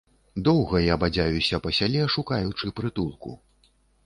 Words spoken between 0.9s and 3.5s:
бадзяюся па сяле, шукаючы прытулку.